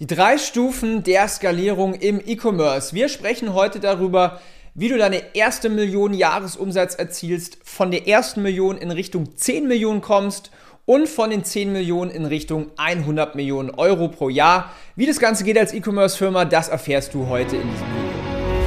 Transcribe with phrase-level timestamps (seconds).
[0.00, 2.96] Die drei Stufen der Skalierung im E-Commerce.
[2.96, 4.40] Wir sprechen heute darüber,
[4.74, 10.00] wie du deine erste Million Jahresumsatz erzielst, von der ersten Million in Richtung 10 Millionen
[10.00, 10.50] kommst
[10.84, 14.72] und von den 10 Millionen in Richtung 100 Millionen Euro pro Jahr.
[14.96, 18.03] Wie das Ganze geht als E-Commerce-Firma, das erfährst du heute in diesem Video.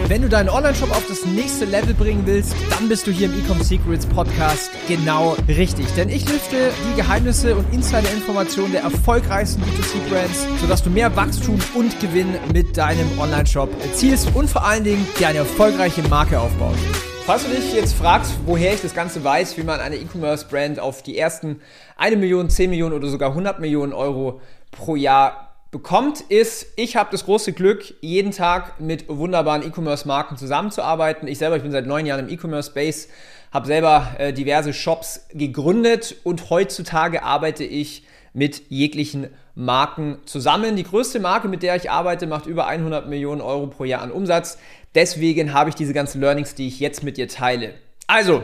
[0.09, 3.37] Wenn du deinen Online-Shop auf das nächste Level bringen willst, dann bist du hier im
[3.37, 5.85] Ecom Secrets Podcast genau richtig.
[5.97, 11.99] Denn ich lüfte die Geheimnisse und Insider-Informationen der erfolgreichsten B2C-Brands, sodass du mehr Wachstum und
[11.99, 16.79] Gewinn mit deinem Online-Shop erzielst und vor allen Dingen dir eine erfolgreiche Marke aufbaust.
[17.25, 21.03] Falls du dich jetzt fragst, woher ich das Ganze weiß, wie man eine E-Commerce-Brand auf
[21.03, 21.59] die ersten
[21.97, 24.39] 1 Million, 10 Millionen oder sogar 100 Millionen Euro
[24.71, 31.27] pro Jahr bekommt, ist, ich habe das große Glück, jeden Tag mit wunderbaren E-Commerce-Marken zusammenzuarbeiten.
[31.27, 33.09] Ich selber, ich bin seit neun Jahren im E-Commerce-Space,
[33.51, 40.75] habe selber äh, diverse Shops gegründet und heutzutage arbeite ich mit jeglichen Marken zusammen.
[40.75, 44.11] Die größte Marke, mit der ich arbeite, macht über 100 Millionen Euro pro Jahr an
[44.11, 44.57] Umsatz.
[44.95, 47.73] Deswegen habe ich diese ganzen Learnings, die ich jetzt mit dir teile.
[48.05, 48.43] Also,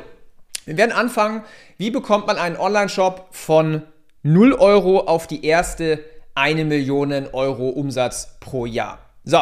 [0.65, 1.43] wir werden anfangen.
[1.77, 3.83] Wie bekommt man einen Online-Shop von
[4.23, 5.99] 0 Euro auf die erste
[6.35, 8.99] eine Million Euro Umsatz pro Jahr.
[9.23, 9.41] So,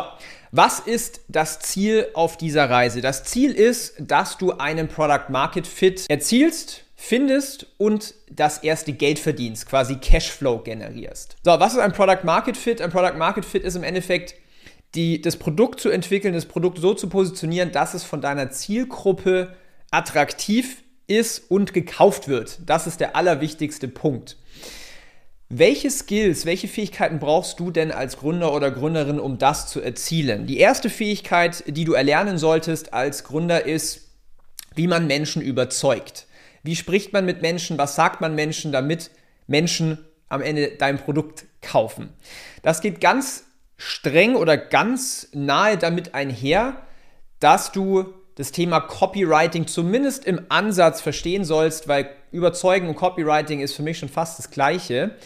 [0.51, 3.01] was ist das Ziel auf dieser Reise?
[3.01, 9.17] Das Ziel ist, dass du einen Product Market Fit erzielst, findest und das erste Geld
[9.17, 11.35] verdienst, quasi Cashflow generierst.
[11.43, 12.79] So, was ist ein Product Market Fit?
[12.79, 14.35] Ein Product Market Fit ist im Endeffekt
[14.93, 19.55] die, das Produkt zu entwickeln, das Produkt so zu positionieren, dass es von deiner Zielgruppe
[19.89, 22.59] attraktiv ist und gekauft wird.
[22.65, 24.37] Das ist der allerwichtigste Punkt.
[25.53, 30.47] Welche Skills, welche Fähigkeiten brauchst du denn als Gründer oder Gründerin, um das zu erzielen?
[30.47, 34.11] Die erste Fähigkeit, die du erlernen solltest als Gründer, ist,
[34.75, 36.25] wie man Menschen überzeugt.
[36.63, 37.77] Wie spricht man mit Menschen?
[37.77, 39.11] Was sagt man Menschen, damit
[39.45, 39.97] Menschen
[40.29, 42.13] am Ende dein Produkt kaufen?
[42.61, 43.43] Das geht ganz
[43.75, 46.77] streng oder ganz nahe damit einher,
[47.41, 53.73] dass du das Thema Copywriting zumindest im Ansatz verstehen sollst, weil Überzeugen und Copywriting ist
[53.73, 55.17] für mich schon fast das Gleiche.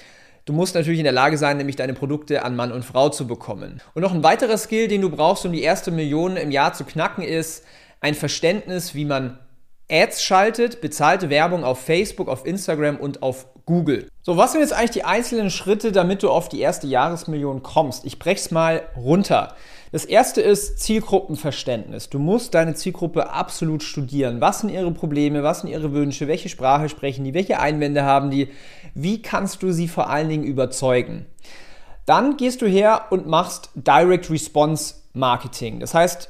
[0.45, 3.25] Du musst natürlich in der Lage sein, nämlich deine Produkte an Mann und Frau zu
[3.25, 3.81] bekommen.
[3.95, 6.83] Und noch ein weiterer Skill, den du brauchst, um die erste Million im Jahr zu
[6.83, 7.66] knacken, ist
[8.00, 9.39] ein Verständnis, wie man
[9.89, 14.07] Ads schaltet, bezahlte Werbung auf Facebook, auf Instagram und auf Google.
[14.22, 18.05] So, was sind jetzt eigentlich die einzelnen Schritte, damit du auf die erste Jahresmillion kommst?
[18.05, 19.55] Ich brech's mal runter.
[19.91, 22.09] Das erste ist Zielgruppenverständnis.
[22.09, 24.41] Du musst deine Zielgruppe absolut studieren.
[24.41, 25.44] Was sind ihre Probleme?
[25.44, 26.28] Was sind ihre Wünsche?
[26.28, 27.34] Welche Sprache sprechen die?
[27.34, 28.50] Welche Einwände haben die?
[28.94, 31.25] Wie kannst du sie vor allen Dingen überzeugen?
[32.06, 35.79] Dann gehst du her und machst Direct Response Marketing.
[35.79, 36.29] Das heißt,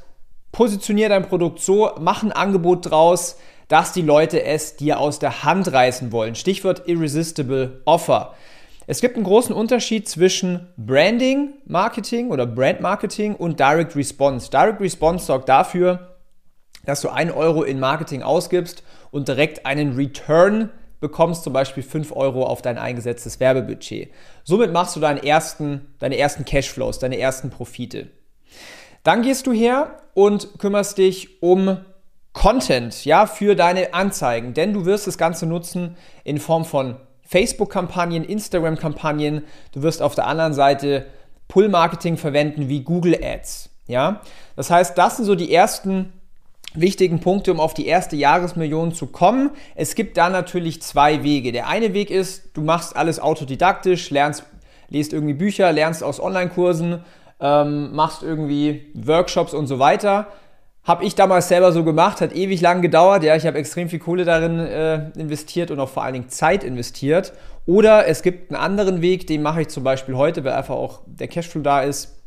[0.51, 3.37] positionier dein Produkt so, mach ein Angebot draus,
[3.67, 6.35] dass die Leute es dir aus der Hand reißen wollen.
[6.35, 8.35] Stichwort Irresistible Offer.
[8.87, 14.51] Es gibt einen großen Unterschied zwischen Branding Marketing oder Brand Marketing und Direct Response.
[14.51, 16.17] Direct Response sorgt dafür,
[16.85, 20.69] dass du 1 Euro in Marketing ausgibst und direkt einen Return
[20.99, 24.11] bekommst, zum Beispiel 5 Euro auf dein eingesetztes Werbebudget.
[24.43, 28.09] Somit machst du deinen ersten, deine ersten Cashflows, deine ersten Profite.
[29.03, 31.77] Dann gehst du her und kümmerst dich um
[32.33, 38.23] Content, ja, für deine Anzeigen, denn du wirst das Ganze nutzen in Form von Facebook-Kampagnen,
[38.23, 39.43] Instagram-Kampagnen.
[39.71, 41.07] Du wirst auf der anderen Seite
[41.47, 43.69] Pull-Marketing verwenden wie Google Ads.
[43.87, 44.21] Ja?
[44.55, 46.13] Das heißt, das sind so die ersten
[46.73, 49.51] wichtigen Punkte, um auf die erste Jahresmillion zu kommen.
[49.75, 51.51] Es gibt da natürlich zwei Wege.
[51.51, 54.43] Der eine Weg ist, du machst alles autodidaktisch, lernst,
[54.89, 57.03] liest irgendwie Bücher, lernst aus Online-Kursen,
[57.39, 60.27] ähm, machst irgendwie Workshops und so weiter.
[60.85, 63.23] Habe ich damals selber so gemacht, hat ewig lang gedauert.
[63.23, 66.63] Ja, ich habe extrem viel Kohle darin äh, investiert und auch vor allen Dingen Zeit
[66.63, 67.33] investiert.
[67.65, 71.01] Oder es gibt einen anderen Weg, den mache ich zum Beispiel heute, weil einfach auch
[71.07, 72.21] der Cashflow da ist.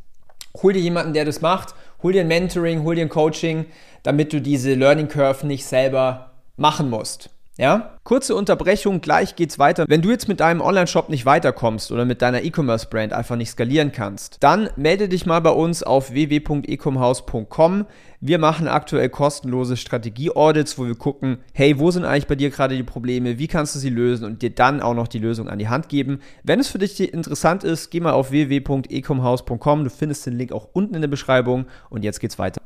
[0.60, 1.76] Hol dir jemanden, der das macht.
[2.02, 3.66] Hol dir ein Mentoring, hol dir ein Coaching,
[4.02, 7.30] damit du diese Learning Curve nicht selber machen musst.
[7.58, 7.98] Ja?
[8.04, 9.84] Kurze Unterbrechung, gleich geht's weiter.
[9.88, 13.91] Wenn du jetzt mit deinem Online-Shop nicht weiterkommst oder mit deiner E-Commerce-Brand einfach nicht skalieren
[13.91, 17.84] kannst, dann melde dich mal bei uns auf www.ecomhouse.com.
[18.21, 22.77] Wir machen aktuell kostenlose Strategie-Audits, wo wir gucken, hey, wo sind eigentlich bei dir gerade
[22.77, 25.59] die Probleme, wie kannst du sie lösen und dir dann auch noch die Lösung an
[25.59, 26.21] die Hand geben.
[26.44, 29.83] Wenn es für dich interessant ist, geh mal auf www.ecomhouse.com.
[29.83, 32.62] Du findest den Link auch unten in der Beschreibung und jetzt geht's weiter.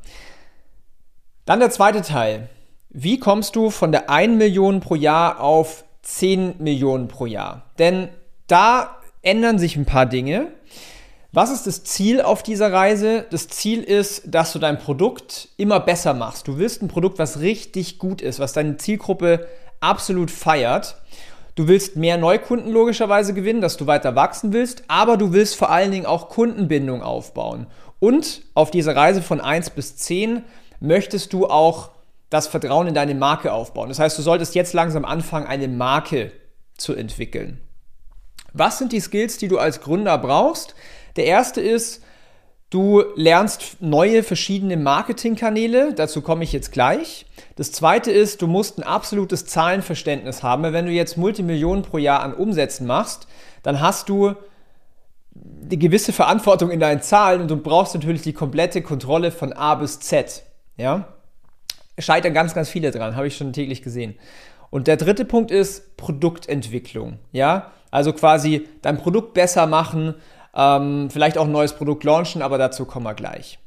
[1.45, 2.47] Dann der zweite Teil.
[2.95, 7.71] Wie kommst du von der 1 Million pro Jahr auf 10 Millionen pro Jahr?
[7.79, 8.09] Denn
[8.45, 10.49] da ändern sich ein paar Dinge.
[11.31, 13.25] Was ist das Ziel auf dieser Reise?
[13.31, 16.47] Das Ziel ist, dass du dein Produkt immer besser machst.
[16.47, 19.47] Du willst ein Produkt, was richtig gut ist, was deine Zielgruppe
[19.79, 20.97] absolut feiert.
[21.55, 25.71] Du willst mehr Neukunden logischerweise gewinnen, dass du weiter wachsen willst, aber du willst vor
[25.71, 27.65] allen Dingen auch Kundenbindung aufbauen.
[27.97, 30.43] Und auf dieser Reise von 1 bis 10
[30.79, 31.92] möchtest du auch
[32.33, 33.89] das Vertrauen in deine Marke aufbauen.
[33.89, 36.31] Das heißt, du solltest jetzt langsam anfangen, eine Marke
[36.75, 37.61] zu entwickeln.
[38.53, 40.73] Was sind die Skills, die du als Gründer brauchst?
[41.15, 42.03] Der erste ist,
[42.71, 47.27] du lernst neue verschiedene Marketingkanäle, dazu komme ich jetzt gleich.
[47.55, 50.63] Das zweite ist, du musst ein absolutes Zahlenverständnis haben.
[50.63, 53.27] Wenn du jetzt Multimillionen pro Jahr an Umsätzen machst,
[53.61, 54.33] dann hast du
[55.35, 59.75] die gewisse Verantwortung in deinen Zahlen und du brauchst natürlich die komplette Kontrolle von A
[59.75, 60.41] bis Z.
[60.77, 61.13] Ja?
[61.97, 64.15] Scheitern ganz, ganz viele dran, habe ich schon täglich gesehen.
[64.69, 67.19] Und der dritte Punkt ist Produktentwicklung.
[67.31, 67.71] Ja?
[67.91, 70.15] Also quasi dein Produkt besser machen,
[70.55, 73.59] ähm, vielleicht auch ein neues Produkt launchen, aber dazu kommen wir gleich.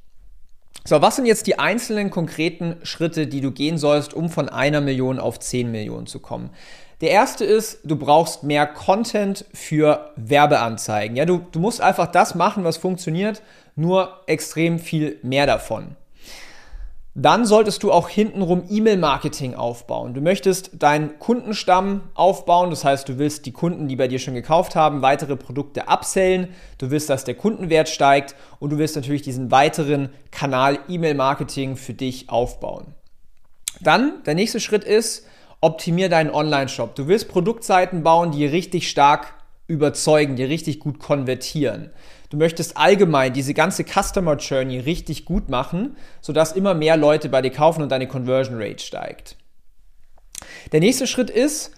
[0.84, 4.80] So, was sind jetzt die einzelnen konkreten Schritte, die du gehen sollst, um von einer
[4.80, 6.50] Million auf 10 Millionen zu kommen?
[7.00, 11.16] Der erste ist, du brauchst mehr Content für Werbeanzeigen.
[11.16, 13.42] Ja, du, du musst einfach das machen, was funktioniert,
[13.74, 15.96] nur extrem viel mehr davon.
[17.18, 20.12] Dann solltest du auch hintenrum E-Mail-Marketing aufbauen.
[20.12, 24.34] Du möchtest deinen Kundenstamm aufbauen, das heißt, du willst die Kunden, die bei dir schon
[24.34, 29.22] gekauft haben, weitere Produkte upsellen, du willst, dass der Kundenwert steigt und du willst natürlich
[29.22, 32.92] diesen weiteren Kanal E-Mail-Marketing für dich aufbauen.
[33.80, 35.26] Dann, der nächste Schritt ist,
[35.62, 36.96] optimier deinen Online-Shop.
[36.96, 39.35] Du willst Produktseiten bauen, die richtig stark
[39.66, 41.90] überzeugen, die richtig gut konvertieren.
[42.30, 47.42] Du möchtest allgemein diese ganze Customer Journey richtig gut machen, sodass immer mehr Leute bei
[47.42, 49.36] dir kaufen und deine Conversion Rate steigt.
[50.72, 51.72] Der nächste Schritt ist,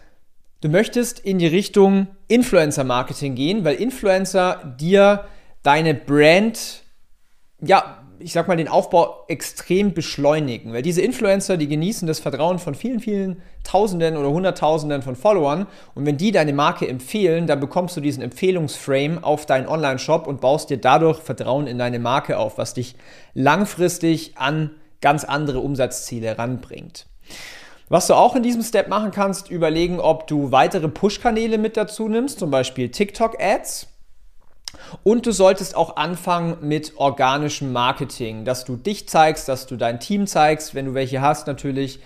[0.61, 5.25] du möchtest in die Richtung Influencer Marketing gehen, weil Influencer dir
[5.63, 6.83] deine Brand
[7.61, 10.73] ja ich sag mal, den Aufbau extrem beschleunigen.
[10.73, 15.67] Weil diese Influencer, die genießen das Vertrauen von vielen, vielen Tausenden oder Hunderttausenden von Followern.
[15.95, 20.41] Und wenn die deine Marke empfehlen, dann bekommst du diesen Empfehlungsframe auf deinen Online-Shop und
[20.41, 22.97] baust dir dadurch Vertrauen in deine Marke auf, was dich
[23.35, 27.07] langfristig an ganz andere Umsatzziele ranbringt.
[27.89, 32.09] Was du auch in diesem Step machen kannst, überlegen, ob du weitere Push-Kanäle mit dazu
[32.09, 33.89] nimmst, zum Beispiel TikTok-Ads
[35.09, 40.01] und du solltest auch anfangen mit organischem Marketing, dass du dich zeigst, dass du dein
[40.01, 42.01] Team zeigst, wenn du welche hast natürlich.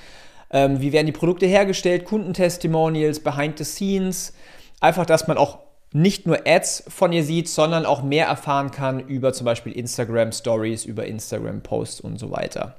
[0.53, 4.35] Ähm, wie werden die Produkte hergestellt, Kundentestimonials, Behind the Scenes.
[4.79, 5.59] Einfach, dass man auch
[5.93, 10.31] nicht nur Ads von ihr sieht, sondern auch mehr erfahren kann über zum Beispiel Instagram
[10.31, 12.77] Stories, über Instagram Posts und so weiter.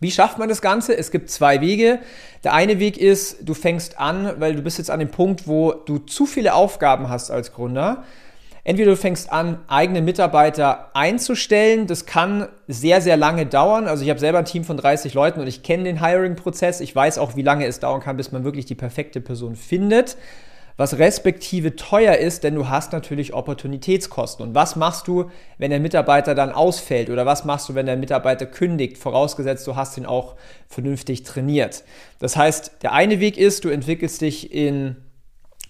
[0.00, 0.94] Wie schafft man das Ganze?
[0.94, 2.00] Es gibt zwei Wege.
[2.44, 5.72] Der eine Weg ist, du fängst an, weil du bist jetzt an dem Punkt, wo
[5.72, 8.04] du zu viele Aufgaben hast als Gründer
[8.62, 11.86] Entweder du fängst an, eigene Mitarbeiter einzustellen.
[11.86, 13.86] Das kann sehr, sehr lange dauern.
[13.86, 16.80] Also ich habe selber ein Team von 30 Leuten und ich kenne den Hiring-Prozess.
[16.80, 20.16] Ich weiß auch, wie lange es dauern kann, bis man wirklich die perfekte Person findet.
[20.76, 24.46] Was respektive teuer ist, denn du hast natürlich Opportunitätskosten.
[24.46, 27.10] Und was machst du, wenn der Mitarbeiter dann ausfällt?
[27.10, 28.96] Oder was machst du, wenn der Mitarbeiter kündigt?
[28.96, 30.36] Vorausgesetzt, du hast ihn auch
[30.68, 31.84] vernünftig trainiert.
[32.18, 34.96] Das heißt, der eine Weg ist, du entwickelst dich in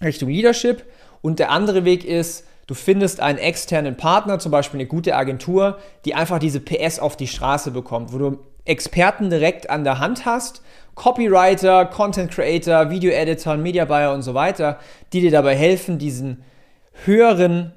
[0.01, 0.85] Richtung Leadership.
[1.21, 5.79] Und der andere Weg ist, Du findest einen externen Partner, zum Beispiel eine gute Agentur,
[6.05, 10.25] die einfach diese PS auf die Straße bekommt, wo du Experten direkt an der Hand
[10.25, 10.61] hast,
[10.95, 14.77] Copywriter, Content Creator, Video Editor, Media Buyer und so weiter,
[15.13, 16.43] die dir dabei helfen, diesen
[17.05, 17.73] höheren,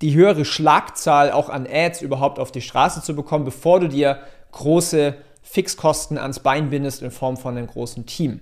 [0.00, 4.20] die höhere Schlagzahl auch an Ads überhaupt auf die Straße zu bekommen, bevor du dir
[4.52, 8.40] große Fixkosten ans Bein bindest in Form von einem großen Team.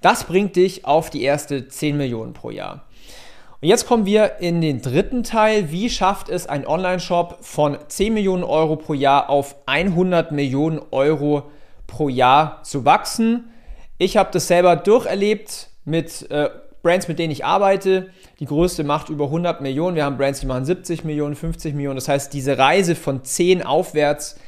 [0.00, 2.86] Das bringt dich auf die erste 10 Millionen pro Jahr.
[3.64, 5.70] Und jetzt kommen wir in den dritten Teil.
[5.70, 11.44] Wie schafft es ein Online-Shop von 10 Millionen Euro pro Jahr auf 100 Millionen Euro
[11.86, 13.54] pro Jahr zu wachsen?
[13.96, 16.50] Ich habe das selber durcherlebt mit äh,
[16.82, 18.10] Brands, mit denen ich arbeite.
[18.38, 19.96] Die größte macht über 100 Millionen.
[19.96, 21.96] Wir haben Brands, die machen 70 Millionen, 50 Millionen.
[21.96, 24.38] Das heißt, diese Reise von 10 aufwärts,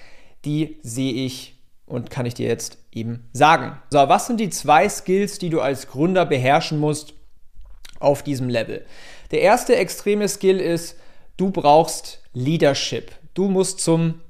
[0.44, 1.54] die sehe ich
[1.86, 3.78] und kann ich dir jetzt eben sagen.
[3.88, 7.14] So, was sind die zwei Skills, die du als Gründer beherrschen musst,
[8.00, 8.84] auf diesem Level.
[9.30, 10.96] Der erste extreme Skill ist,
[11.36, 13.12] du brauchst Leadership.
[13.34, 14.20] Du musst zum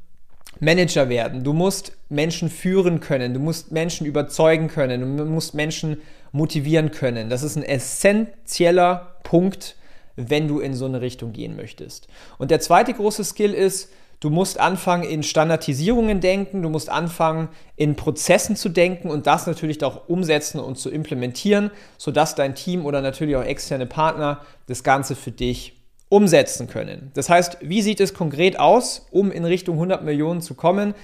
[0.61, 1.45] Manager werden.
[1.45, 3.35] Du musst Menschen führen können.
[3.35, 5.17] Du musst Menschen überzeugen können.
[5.17, 5.99] Du musst Menschen
[6.33, 7.31] motivieren können.
[7.31, 9.77] Das ist ein essentieller Punkt,
[10.17, 12.09] wenn du in so eine Richtung gehen möchtest.
[12.39, 17.49] Und der zweite große Skill ist, Du musst anfangen, in Standardisierungen denken, du musst anfangen,
[17.77, 22.87] in Prozessen zu denken und das natürlich auch umsetzen und zu implementieren, sodass dein Team
[22.87, 25.75] oder natürlich auch externe Partner das Ganze für dich
[26.09, 27.11] umsetzen können.
[27.15, 30.95] Das heißt, wie sieht es konkret aus, um in Richtung 100 Millionen zu kommen?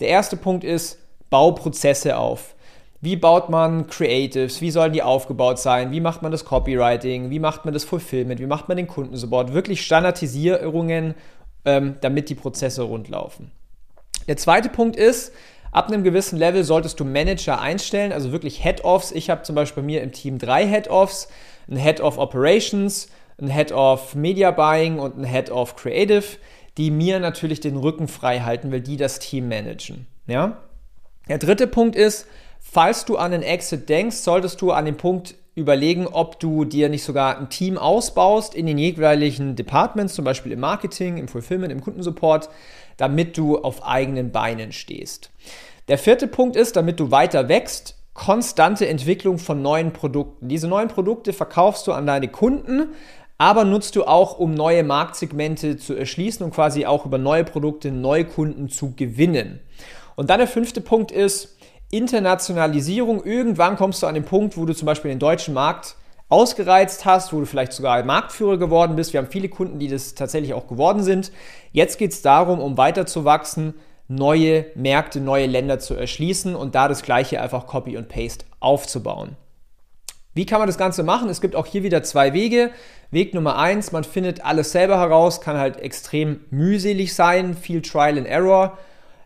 [0.00, 0.98] Der erste Punkt ist,
[1.28, 2.54] bau Prozesse auf.
[3.02, 7.40] wie baut man Creatives, wie sollen die aufgebaut sein, wie macht man das Copywriting, wie
[7.40, 11.14] macht man das Fulfillment, wie macht man den Kundensupport, wirklich Standardisierungen,
[11.64, 13.50] ähm, damit die Prozesse rundlaufen.
[14.28, 15.32] Der zweite Punkt ist,
[15.72, 19.12] ab einem gewissen Level solltest du Manager einstellen, also wirklich Head-Offs.
[19.12, 21.28] Ich habe zum Beispiel bei mir im Team drei Head-Offs,
[21.68, 23.08] ein Head of Operations,
[23.40, 26.24] ein Head of Media Buying und ein Head of Creative,
[26.78, 30.06] die mir natürlich den Rücken frei halten, weil die das Team managen.
[30.26, 30.58] Ja?
[31.28, 32.26] Der dritte Punkt ist,
[32.64, 36.88] Falls du an den Exit denkst, solltest du an dem Punkt überlegen, ob du dir
[36.88, 41.72] nicht sogar ein Team ausbaust in den jeweiligen Departments, zum Beispiel im Marketing, im Fulfillment,
[41.72, 42.48] im Kundensupport,
[42.96, 45.30] damit du auf eigenen Beinen stehst.
[45.88, 50.48] Der vierte Punkt ist, damit du weiter wächst, konstante Entwicklung von neuen Produkten.
[50.48, 52.88] Diese neuen Produkte verkaufst du an deine Kunden,
[53.38, 57.90] aber nutzt du auch, um neue Marktsegmente zu erschließen und quasi auch über neue Produkte
[57.90, 59.60] neue Kunden zu gewinnen.
[60.14, 61.56] Und dann der fünfte Punkt ist,
[61.92, 63.22] Internationalisierung.
[63.22, 65.96] Irgendwann kommst du an den Punkt, wo du zum Beispiel den deutschen Markt
[66.30, 69.12] ausgereizt hast, wo du vielleicht sogar Marktführer geworden bist.
[69.12, 71.30] Wir haben viele Kunden, die das tatsächlich auch geworden sind.
[71.70, 73.74] Jetzt geht es darum, um weiter zu wachsen,
[74.08, 79.36] neue Märkte, neue Länder zu erschließen und da das gleiche einfach Copy und Paste aufzubauen.
[80.32, 81.28] Wie kann man das Ganze machen?
[81.28, 82.70] Es gibt auch hier wieder zwei Wege.
[83.10, 88.16] Weg Nummer eins, man findet alles selber heraus, kann halt extrem mühselig sein, viel Trial
[88.16, 88.78] and Error.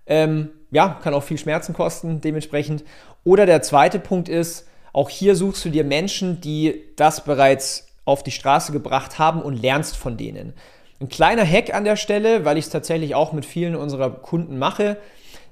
[0.07, 2.85] Ähm, ja, kann auch viel Schmerzen kosten dementsprechend.
[3.25, 8.23] Oder der zweite Punkt ist, auch hier suchst du dir Menschen, die das bereits auf
[8.23, 10.55] die Straße gebracht haben und lernst von denen.
[11.01, 14.59] Ein kleiner Hack an der Stelle, weil ich es tatsächlich auch mit vielen unserer Kunden
[14.59, 14.97] mache.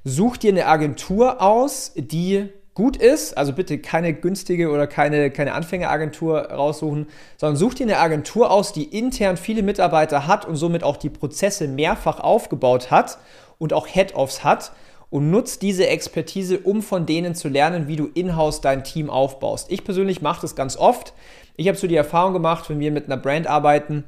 [0.05, 3.37] Such dir eine Agentur aus, die gut ist.
[3.37, 7.07] Also bitte keine günstige oder keine, keine Anfängeragentur raussuchen,
[7.37, 11.11] sondern such dir eine Agentur aus, die intern viele Mitarbeiter hat und somit auch die
[11.11, 13.19] Prozesse mehrfach aufgebaut hat
[13.59, 14.73] und auch Head-Offs hat
[15.15, 19.71] und nutzt diese Expertise, um von denen zu lernen, wie du in-house dein Team aufbaust.
[19.71, 21.13] Ich persönlich mache das ganz oft.
[21.55, 24.03] Ich habe so die Erfahrung gemacht, wenn wir mit einer Brand arbeiten,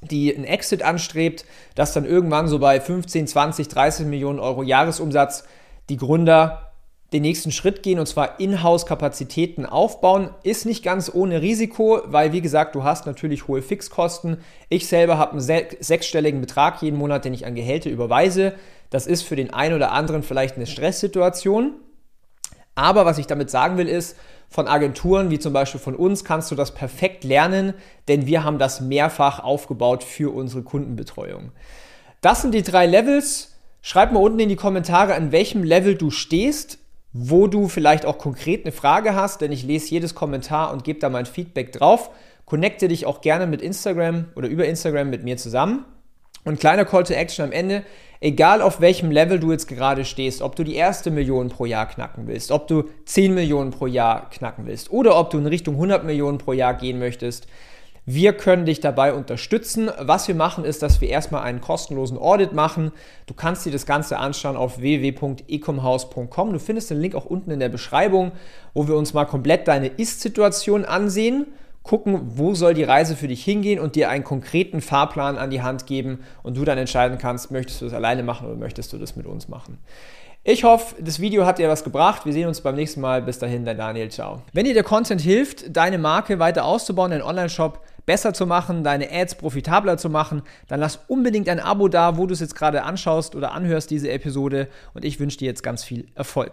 [0.00, 5.44] die einen Exit anstrebt, dass dann irgendwann so bei 15, 20, 30 Millionen Euro Jahresumsatz
[5.90, 6.72] die Gründer
[7.12, 10.30] den nächsten Schritt gehen und zwar In-house-Kapazitäten aufbauen.
[10.44, 14.38] Ist nicht ganz ohne Risiko, weil wie gesagt, du hast natürlich hohe Fixkosten.
[14.70, 18.54] Ich selber habe einen sechsstelligen Betrag jeden Monat, den ich an Gehälter überweise.
[18.90, 21.72] Das ist für den einen oder anderen vielleicht eine Stresssituation.
[22.74, 24.16] Aber was ich damit sagen will, ist,
[24.48, 27.74] von Agenturen wie zum Beispiel von uns kannst du das perfekt lernen,
[28.06, 31.52] denn wir haben das mehrfach aufgebaut für unsere Kundenbetreuung.
[32.20, 33.56] Das sind die drei Levels.
[33.82, 36.78] Schreib mal unten in die Kommentare, an welchem Level du stehst,
[37.12, 40.98] wo du vielleicht auch konkret eine Frage hast, denn ich lese jedes Kommentar und gebe
[40.98, 42.10] da mein Feedback drauf.
[42.44, 45.84] Connecte dich auch gerne mit Instagram oder über Instagram mit mir zusammen.
[46.44, 47.84] Und kleiner Call to Action am Ende
[48.20, 51.86] egal auf welchem Level du jetzt gerade stehst, ob du die erste Million pro Jahr
[51.86, 55.74] knacken willst, ob du 10 Millionen pro Jahr knacken willst oder ob du in Richtung
[55.74, 57.46] 100 Millionen pro Jahr gehen möchtest,
[58.10, 59.90] wir können dich dabei unterstützen.
[60.00, 62.90] Was wir machen, ist, dass wir erstmal einen kostenlosen Audit machen.
[63.26, 66.54] Du kannst dir das Ganze anschauen auf www.ecomhouse.com.
[66.54, 68.32] Du findest den Link auch unten in der Beschreibung,
[68.72, 71.48] wo wir uns mal komplett deine Ist-Situation ansehen
[71.88, 75.62] gucken, wo soll die Reise für dich hingehen und dir einen konkreten Fahrplan an die
[75.62, 78.98] Hand geben und du dann entscheiden kannst, möchtest du das alleine machen oder möchtest du
[78.98, 79.78] das mit uns machen.
[80.44, 82.26] Ich hoffe, das Video hat dir was gebracht.
[82.26, 83.22] Wir sehen uns beim nächsten Mal.
[83.22, 84.10] Bis dahin, dein Daniel.
[84.10, 84.42] Ciao.
[84.52, 89.10] Wenn dir der Content hilft, deine Marke weiter auszubauen, deinen Online-Shop besser zu machen, deine
[89.10, 92.82] Ads profitabler zu machen, dann lass unbedingt ein Abo da, wo du es jetzt gerade
[92.82, 94.68] anschaust oder anhörst, diese Episode.
[94.92, 96.52] Und ich wünsche dir jetzt ganz viel Erfolg.